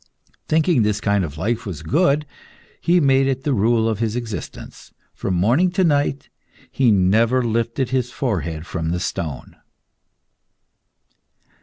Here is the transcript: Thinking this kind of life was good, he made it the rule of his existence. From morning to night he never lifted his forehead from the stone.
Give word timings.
Thinking 0.47 0.81
this 0.81 0.99
kind 0.99 1.23
of 1.23 1.37
life 1.37 1.63
was 1.63 1.83
good, 1.83 2.25
he 2.81 2.99
made 2.99 3.27
it 3.27 3.43
the 3.43 3.53
rule 3.53 3.87
of 3.87 3.99
his 3.99 4.15
existence. 4.15 4.91
From 5.13 5.35
morning 5.35 5.69
to 5.73 5.83
night 5.83 6.27
he 6.71 6.89
never 6.89 7.43
lifted 7.43 7.91
his 7.91 8.09
forehead 8.09 8.65
from 8.65 8.89
the 8.89 8.99
stone. 8.99 9.57